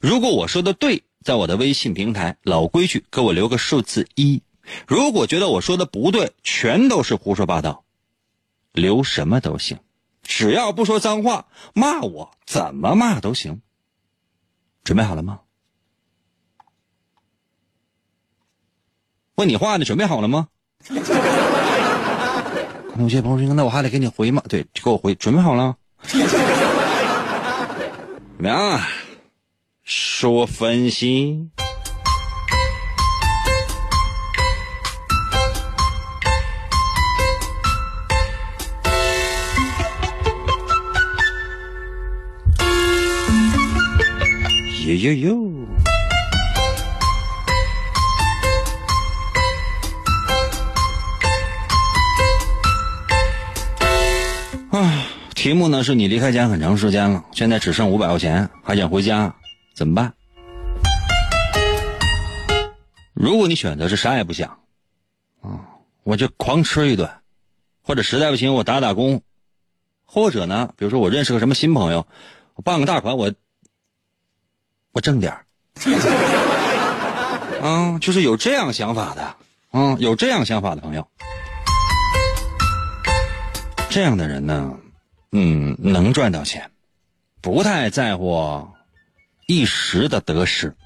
[0.00, 4.42] 如果我说的对，在我的微信平台老规矩，给我留个数字一；
[4.86, 7.84] 如果觉得我说的不对，全都是胡说八道，
[8.72, 9.78] 留什么都行。
[10.22, 13.62] 只要不说脏话，骂我怎么骂都行。
[14.84, 15.40] 准备好了吗？
[19.36, 19.86] 问你话呢？
[19.86, 20.48] 准备好了吗？
[22.94, 24.42] 那有些朋友说，那我还得给你回吗？
[24.50, 25.78] 对，给我回，准备好了。
[28.42, 28.88] 怎么样啊？
[29.84, 31.48] 说分析。
[44.86, 45.68] 哟哟哟！
[54.72, 55.01] 啊，
[55.42, 59.34] 题目呢是你离开家很长时间了，现在只剩五百块钱，还想回家，
[59.74, 60.12] 怎么办？
[63.12, 64.56] 如果你选择是啥也不想，
[65.40, 65.66] 啊，
[66.04, 67.10] 我就狂吃一顿，
[67.82, 69.20] 或者实在不行我打打工，
[70.04, 72.06] 或者呢，比如说我认识个什么新朋友，
[72.54, 73.32] 我办个大款，我
[74.92, 75.44] 我挣点儿，
[77.66, 79.36] 啊，就是有这样想法的，
[79.72, 81.04] 啊，有这样想法的朋友。
[83.90, 84.72] 这样的人呢，
[85.34, 86.70] 嗯，能赚到钱，
[87.40, 88.68] 不太在乎
[89.46, 90.76] 一时的得失。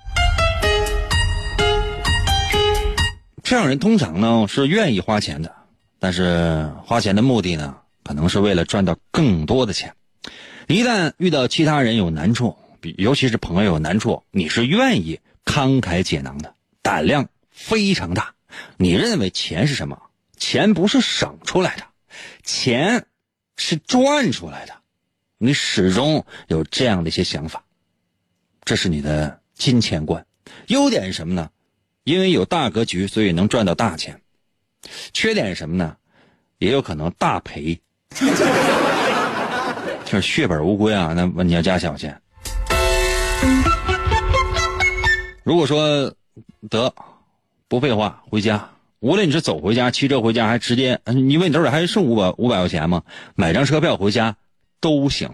[3.43, 5.53] 这样人通常呢是愿意花钱的，
[5.99, 9.97] 但是花钱的目的呢，可能是为了赚到更多的钱。
[10.69, 18.35] 一旦遇到其他人有难处，比尤其是朋友有难处，你是愿意慷慨解囊的，胆量非常大。
[18.77, 20.03] 你认为钱是什么？
[20.37, 21.83] 钱不是省出来的。
[22.45, 23.07] 钱
[23.57, 24.75] 是赚出来的，
[25.39, 27.65] 你始终有这样的一些想法，
[28.65, 30.25] 这是你的金钱观。
[30.69, 31.51] 优点是什么呢？
[32.05, 34.21] 因为有大格局，所以能赚到大钱。
[35.13, 35.97] 缺点是什么呢？
[36.59, 37.81] 也有可能大赔，
[40.05, 41.13] 就是血本无归啊！
[41.15, 42.23] 那你要加小钱。
[45.43, 46.15] 如果说
[46.69, 46.95] 得
[47.69, 48.71] 不废话，回家。
[49.07, 53.05] 无论你是走回家、骑车回家，还直接，你问你兜里还剩五百五百块钱吗？
[53.37, 54.35] 买张车票回家
[54.81, 55.31] 都行。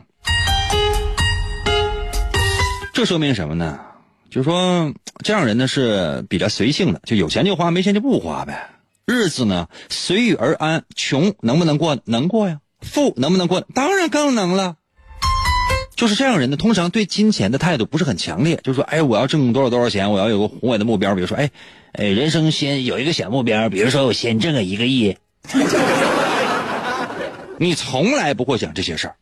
[2.92, 3.80] 这说明什么呢？
[4.28, 4.92] 就是说，
[5.24, 8.68] 这样人呢是比较随性的，就有钱就花，没钱就不花呗。
[9.06, 11.96] 日子呢随遇而安，穷能不能过？
[12.04, 12.58] 能过呀。
[12.82, 13.62] 富能不能过？
[13.74, 14.76] 当然更能了。
[16.02, 21.50] 就是这样人呢，通常对金钱的态度不是很强烈，就是说，哎，我要挣多少多少钱，我要有个宏伟的目标，比如说，哎。
[21.92, 25.16] 哎，人生先有一个小目标，比如说我先挣个一个亿。
[27.58, 29.14] 你从来不会想这些事儿，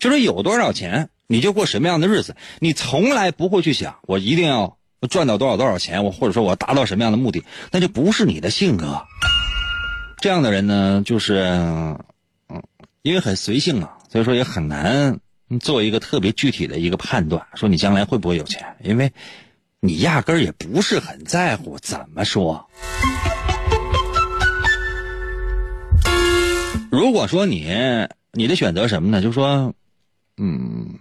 [0.00, 4.78] 就是有多少钱你就过什么样的日子，你从来不会去想我一定要
[5.10, 9.02] 赚到多少多少钱，我或者说我达到什么样的目的，那就不是你的性格。
[10.20, 11.34] 这样的人呢，就是
[12.48, 12.62] 嗯，
[13.02, 15.20] 因为很随性啊，所以说也很难
[15.60, 19.12] 做一个特别具体的一个判断，说你将来会不会有钱，因为。
[19.80, 22.68] 你压根儿也不是很在乎，怎么说？
[26.90, 27.72] 如果说你
[28.32, 29.22] 你的选择什么呢？
[29.22, 29.72] 就说，
[30.36, 30.98] 嗯，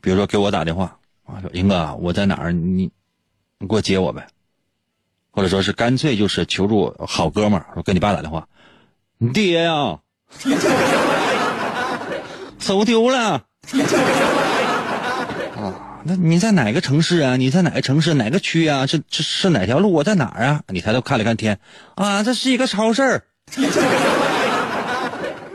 [0.00, 2.88] 比如说给我打电话啊，说英哥我在哪儿，你
[3.58, 4.24] 你给我接我呗，
[5.32, 8.46] 或者说是干脆就是求助好哥们儿，说给你爸打电话，
[9.18, 9.98] 你爹呀，
[12.62, 13.44] 走丢了
[15.58, 15.74] 啊。
[16.04, 17.36] 那你在哪个城市啊？
[17.36, 18.14] 你在哪个城市？
[18.14, 18.86] 哪个区啊？
[18.86, 19.92] 这这是哪条路？
[19.92, 20.62] 我在哪儿啊？
[20.68, 21.58] 你抬头看了看天，
[21.94, 23.22] 啊，这是一个超市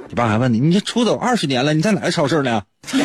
[0.07, 2.61] 你爸还问你，你这出走二十年了，你在哪个超市呢？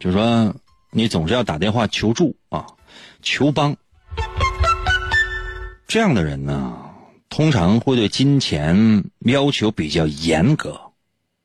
[0.00, 0.54] 就说，
[0.90, 2.64] 你总是要打电话求助啊，
[3.22, 3.76] 求帮。
[5.86, 6.72] 这样的人呢，
[7.32, 10.92] 通常会对金钱要求比较严格，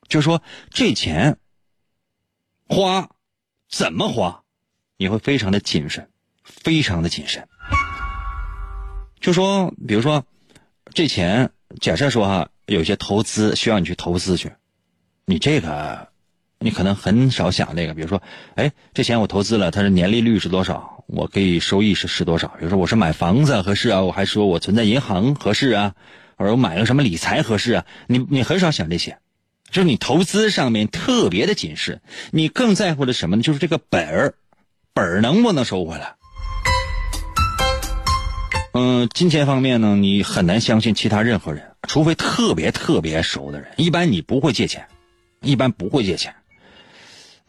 [0.06, 1.38] 就说这钱。
[2.68, 3.08] 花，
[3.70, 4.42] 怎么花，
[4.98, 6.06] 你会非常的谨慎，
[6.44, 7.48] 非常的谨慎。
[9.18, 10.22] 就说，比如说，
[10.92, 14.52] 这钱，假设说哈，有些投资需要你去投资去，
[15.24, 16.07] 你这个，
[16.60, 17.94] 你可能很少想这个。
[17.94, 18.22] 比如说，
[18.54, 21.04] 哎，这钱我投资了，它的年利率是多少？
[21.06, 22.48] 我可以收益是是多少？
[22.58, 25.94] 比如说，我是买房子合适啊，我还说我存在银行合适啊，
[26.36, 27.84] 或者我买个什么理财合适啊？
[28.06, 29.18] 你你很少想这些。
[29.70, 32.00] 就是你投资上面特别的谨慎，
[32.30, 33.42] 你更在乎的什么呢？
[33.42, 34.34] 就是这个本儿，
[34.94, 36.14] 本儿能不能收回来？
[38.72, 43.70] 嗯，金钱方面呢，你很难相信其他任何人，除非特别特别熟的人。
[43.76, 44.86] 一般你不会借钱，
[45.42, 46.34] 一般不会借钱。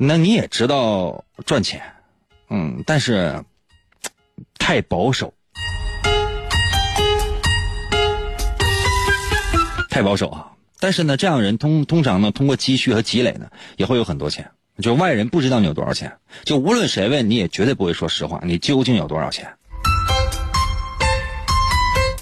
[0.01, 1.81] 那你也知道赚钱，
[2.49, 3.43] 嗯，但是
[4.57, 5.33] 太保守，
[9.89, 10.53] 太保守啊。
[10.79, 14.49] 但是呢，这样人通通常呢，通过积蓄和积累呢，也会有很多钱。
[14.81, 19.53] 就外人不知道你有多少钱，就无论谁问你也绝对不会说实话，你究竟有多少钱？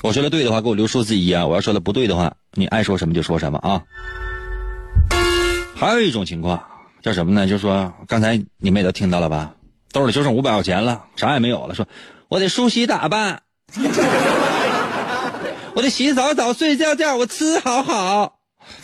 [0.02, 1.46] 我说的对的话，给我留数字一啊！
[1.46, 3.84] 我要说的不对的话，你爱说什么就说什么啊！
[5.76, 6.64] 还有一种情况
[7.02, 7.48] 叫什么呢？
[7.48, 9.54] 就说刚才你们也都听到了吧？
[9.92, 11.88] 兜里就剩五百块钱了，啥也没有了，说
[12.28, 13.42] 我得梳洗打扮，
[15.74, 18.34] 我得洗澡澡、睡觉觉，我吃好好。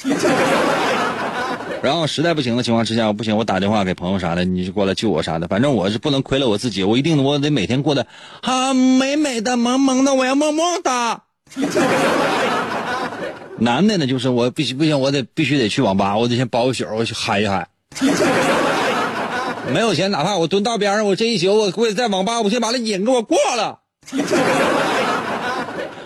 [1.84, 5.50] 然后实在不行的情况之下，不行，我打电话给朋友啥的，你就过来救我啥的。
[5.50, 8.08] 反正我是不能亏了我自己，我一定我得每天过得
[8.42, 11.24] 好美美的、萌萌的，我要萌萌哒。
[13.60, 17.68] 男的呢，就是我必须不行，我得必须得去网吧，我得先包一宿，我去嗨一嗨。
[19.74, 23.80] 没有钱，哪怕我蹲道边上，我这一宿我我在网吧，我先把那瘾给我过了。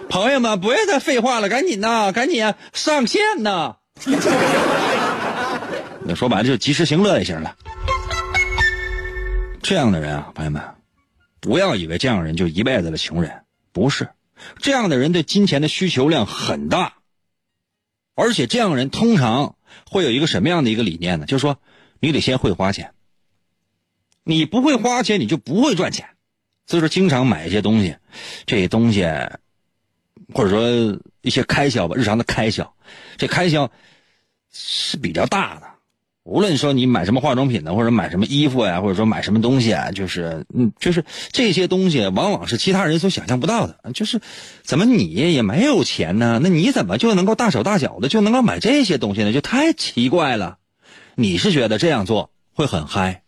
[0.09, 3.77] 朋友们，不要再废话了，赶紧呐，赶紧上线呐！
[6.05, 7.55] 那说白了就是及时行乐也行了。
[9.61, 10.61] 这样的人啊，朋友们，
[11.41, 13.41] 不要以为这样的人就一辈子的穷人，
[13.73, 14.09] 不是。
[14.61, 16.93] 这样的人对金钱的需求量很大，
[18.15, 19.55] 而且这样的人通常
[19.89, 21.25] 会有一个什么样的一个理念呢？
[21.25, 21.57] 就是说，
[21.99, 22.91] 你得先会花钱。
[24.23, 26.09] 你不会花钱，你就不会赚钱。
[26.65, 27.95] 所以说，经常买一些东西，
[28.45, 29.03] 这些东西，
[30.33, 32.73] 或者说一些开销吧，日常的开销，
[33.15, 33.71] 这开销
[34.51, 35.67] 是比较大的。
[36.23, 43.79] 无论说你买什么化妆品呢，或者买什么衣服呀，或者说买什么东西啊，就是嗯，就是这些东西往往是其他人所想象不到的。
[43.93, 44.19] 就是
[44.61, 46.41] 怎么你也没有钱呢？
[46.43, 49.31] 那你怎么就能够大手大脚的就能够买这些东西呢？
[49.31, 50.57] 就太奇怪了。
[51.20, 53.24] 你是觉得这样做会很嗨？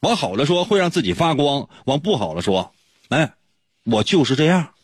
[0.00, 2.74] 往好了说会让自己发光，往不好了说，
[3.10, 3.34] 哎，
[3.84, 4.74] 我就是这样。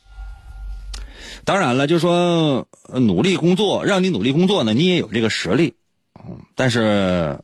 [1.45, 5.75] 当然了，就说努力工作，让你努力工作呢，你也有这个实力。
[6.15, 7.41] 嗯，但是，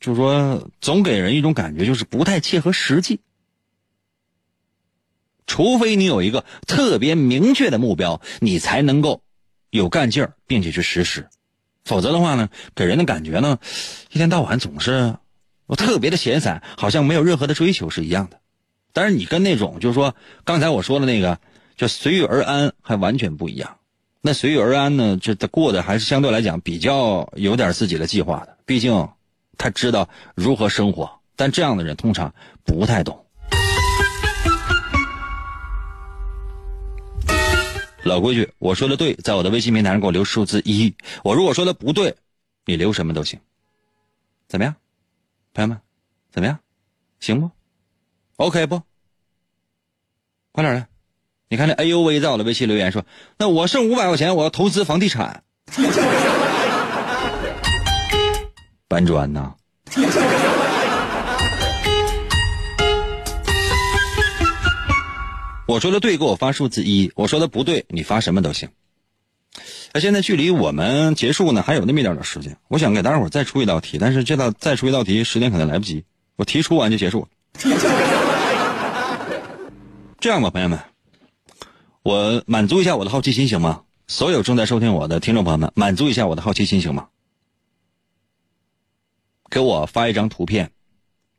[0.00, 3.20] 就说总给人一种感觉，就是不太切合实际。
[5.46, 9.22] 除非你有一个特别明确的目标，你才能够
[9.70, 11.26] 有干劲儿，并且去实施。
[11.84, 13.58] 否则的话呢，给人的感觉呢，
[14.12, 15.16] 一天到晚总是
[15.66, 18.38] 我特别的闲散，好像没有任何的追求是一样的。
[18.92, 20.14] 但是你跟那种就是说
[20.44, 21.38] 刚才我说的那个，
[21.76, 23.76] 就随遇而安，还完全不一样。
[24.20, 25.18] 那随遇而安呢？
[25.20, 29.08] 这他过的还是相对来讲比较有点自己的计划的，毕竟
[29.58, 31.10] 他知道如何生活。
[31.34, 32.32] 但这样的人通常
[32.64, 33.21] 不太懂。
[38.04, 40.94] 老规矩，我说的对，在我的微信平台上给我留数字一。
[41.22, 42.14] 我如果说的不对，
[42.66, 43.38] 你留什么都行。
[44.48, 44.74] 怎么样，
[45.54, 45.80] 朋友们？
[46.30, 46.58] 怎么样？
[47.20, 47.50] 行不
[48.36, 48.82] ？OK 不？
[50.50, 50.86] 快点来！
[51.48, 53.04] 你看这 AUV，在我的微信留言说
[53.38, 55.44] ：“那我剩五百块钱，我要投资房地产，
[58.88, 59.54] 搬砖呐。”
[65.72, 68.68] 我说的对，给我发数字一；我说的不对，你发什么都行。
[69.94, 72.56] 那现在距离我们结束呢，还有那么一点点时间。
[72.68, 76.04] 我想给大家伙再出一道题，但是这道再出一道题，时间可能来不及。
[76.36, 77.26] 我题出完就结束。
[80.20, 80.78] 这样吧，朋友们。
[82.02, 83.82] 我满足一下我的好奇心行吗？
[84.08, 87.08] 所有正在收听我的听众朋友们，满足一下我的好奇心行吗？
[89.50, 90.70] 给我发一张图片，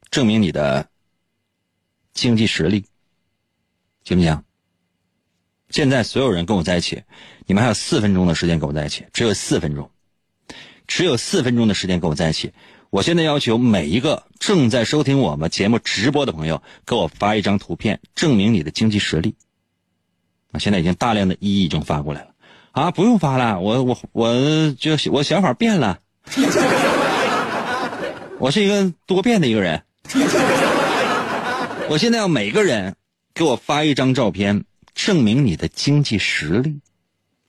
[0.09, 0.87] 证明你的
[2.13, 2.85] 经济实力，
[4.03, 4.43] 行不行？
[5.69, 7.03] 现在所有人跟我在一起，
[7.47, 9.89] 你们还有四分钟的时间跟我在一起，只有四分钟，
[10.87, 12.53] 只有四分钟的时间跟我在一起。
[12.89, 19.35] 我现在要求每一个正在收听我们节目直播的朋友，给我发一张图片，证明你的经济实力。
[20.51, 22.27] 啊，现在已经大量的一已经发过来了，
[22.71, 26.01] 啊，不用发了，我我我就我想法变了，
[28.37, 29.81] 我是一个多变的一个人，
[31.89, 32.95] 我现在要每个人
[33.33, 36.79] 给我发一张照片，证明你的经济实力，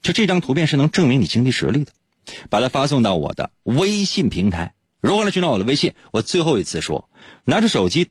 [0.02, 1.92] 就这张图片是能证明你经济实力的，
[2.48, 4.74] 把它发送到我的微信平台。
[5.00, 5.92] 如何来寻找我的微信？
[6.12, 7.10] 我最后一次说，
[7.44, 8.08] 拿着手机，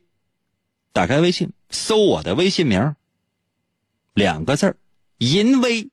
[0.92, 2.96] 打开微信，搜我的微信名，
[4.14, 4.78] 两个字。
[5.18, 5.90] 淫威，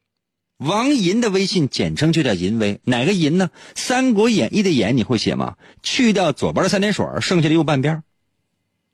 [0.59, 3.49] 王淫的微信简称就叫淫威，哪个淫呢？
[3.75, 5.57] 《三国演义》的演你会写吗？
[5.83, 8.03] 去掉左边的三点水，剩下的右半边，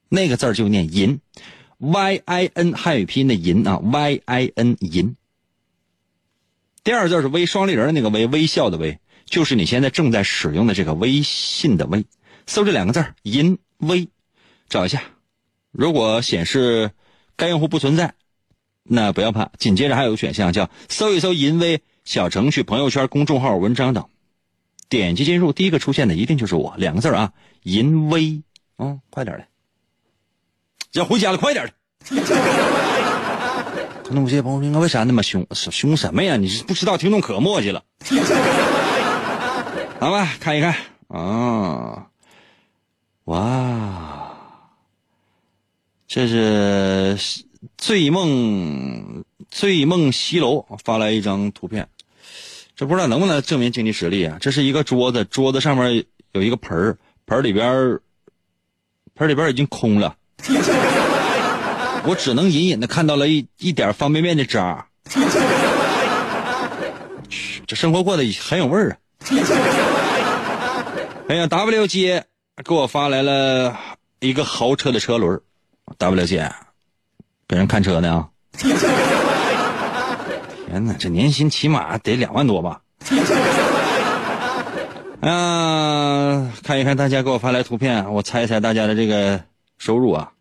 [0.08, 1.18] 那个字就念淫
[1.78, 5.16] ，Y I N 汉语拼音的银啊，Y I N 银。
[6.84, 12.04] 第二个字是微，双立人那个微，微笑的微，就是你现在正在使用的这个微信的微。
[12.46, 14.08] 搜这两个字淫微，
[14.68, 15.02] 找一下，
[15.72, 16.92] 如果显示
[17.36, 18.14] 该用户不存在。
[18.88, 24.08] 那不要怕，紧接着还有个选项叫搜一搜“淫微”小程序、朋友圈、公众号、文章等，
[24.88, 27.32] 点击进入，第一个出现的一定就是我，两个字啊
[27.64, 28.42] ，“淫微”。
[28.78, 29.48] 嗯，快点的，
[30.92, 31.72] 要回家了，快点的。
[34.04, 35.46] 可能有些朋友为啥那么凶？
[35.52, 36.36] 凶什么呀？
[36.36, 37.82] 你是不知道，听众可磨叽了。
[39.98, 40.76] 好吧，看一看
[41.08, 42.06] 啊，
[43.24, 44.36] 哇，
[46.06, 47.18] 这是
[47.76, 51.88] 醉梦醉梦西楼发来一张图片，
[52.76, 54.38] 这不知道能不能证明经济实力啊？
[54.40, 58.02] 这是一个桌子，桌子上面有一个盆儿，盆儿里边儿
[59.14, 60.16] 盆儿里边儿已经空了。
[62.08, 64.86] 我只能隐隐的看到了一一点方便面的渣。
[67.66, 68.96] 这生活过得很有味儿啊！
[71.28, 72.24] 哎呀，W 姐
[72.64, 73.76] 给我发来了
[74.20, 75.40] 一个豪车的车轮
[75.98, 76.52] ，W 姐
[77.48, 78.28] 给人看车呢啊！
[80.66, 82.80] 天哪，这年薪起码得两万多吧？
[85.20, 89.40] 啊，看一看大家给我发来图片，我猜一猜大家的这个
[89.78, 90.32] 收入啊。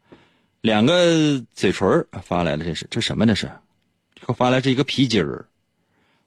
[0.61, 3.25] 两个嘴唇发来了，这是这什么？
[3.27, 3.45] 这是，
[4.15, 5.45] 给我发来是一个皮筋儿，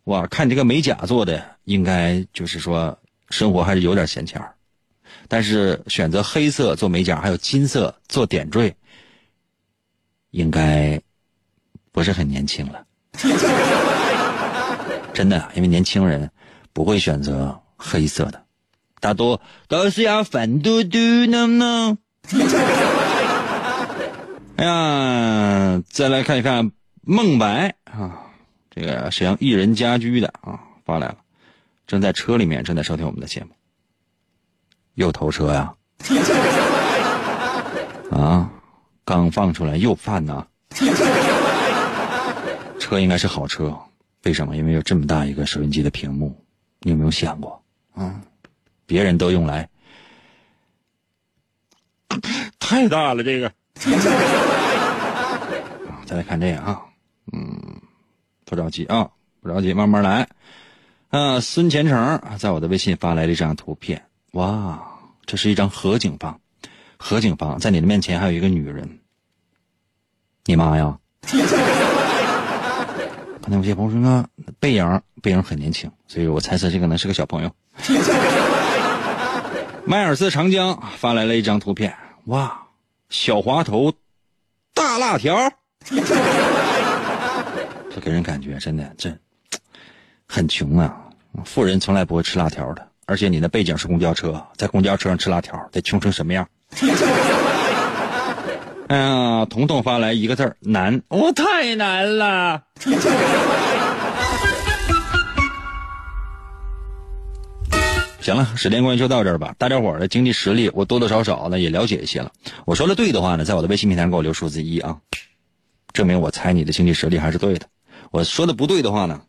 [0.05, 0.25] 哇！
[0.29, 2.97] 看这个美甲做的，应该就是说
[3.31, 4.55] 生活还是有点闲钱儿，
[5.27, 8.73] 但是选择黑色做美甲，还有金色做点缀，
[10.31, 11.01] 应该
[11.91, 12.87] 不是很年轻了。
[15.13, 16.31] 真的，因为年轻人
[16.73, 18.41] 不会选择黑色的，
[19.01, 21.99] 大多都是要粉嘟嘟的呢。
[24.59, 28.27] 哎呀，再来看一看梦白啊，
[28.71, 31.19] 这个沈阳艺人家居的啊发来了，
[31.87, 33.51] 正在车里面正在收听我们的节目，
[34.95, 35.77] 又偷车呀？
[38.11, 38.51] 啊，
[39.05, 40.45] 刚放出来又犯呐？
[42.81, 43.79] 车应该是好车，
[44.25, 44.57] 为什么？
[44.57, 46.37] 因为有这么大一个收音机的屏幕，
[46.81, 47.63] 你有没有想过？
[47.95, 48.21] 啊，
[48.87, 49.69] 别人都用来
[52.59, 53.53] 太大了，这个。
[56.07, 56.81] 再来看这个啊，
[57.33, 57.81] 嗯，
[58.45, 59.09] 不着急啊，
[59.41, 60.29] 不着急，慢慢来。
[61.11, 64.03] 啊，孙前程在我的微信发来了一张图片，
[64.33, 64.79] 哇，
[65.27, 66.41] 这是一张合景房，
[66.97, 68.99] 合景房在你的面前还有一个女人，
[70.45, 70.99] 你妈呀？
[73.43, 74.27] 可能有些朋友说呢，
[74.59, 77.51] 背影背影很年轻，所以我猜测这个呢是个小朋友。
[79.87, 82.65] 迈尔斯长江发来了一张图片，哇。
[83.11, 83.93] 小滑头，
[84.75, 85.51] 大辣条，
[87.91, 89.11] 这给人感觉真的这
[90.27, 90.95] 很穷啊！
[91.45, 96.47] 富人从来不会吃辣条的，而且你的背景是公交车，在公交车上吃辣条，得穷成什么样？
[98.89, 102.63] 哎呀，彤彤发来一个字儿难，我太难了。
[108.29, 109.55] 行了，时间关系就到这儿吧。
[109.57, 112.31] 大家伙儿的经济实力，我多多少少呢也了解一些了。
[112.67, 114.99] 我说的对的话呢，在我的微信平台给我留数字一啊，
[115.95, 117.67] 证明我猜你的经济实力还是对的。
[118.11, 119.23] 我说的不对的话呢，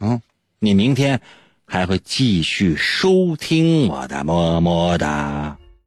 [0.00, 0.22] 嗯，
[0.58, 1.20] 你明天
[1.66, 5.58] 还会继续收听我的么么哒。